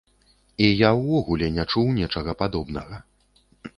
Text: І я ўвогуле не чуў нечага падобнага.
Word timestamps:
І 0.67 0.69
я 0.69 0.89
ўвогуле 0.99 1.49
не 1.57 1.65
чуў 1.75 1.93
нечага 1.99 2.31
падобнага. 2.41 2.95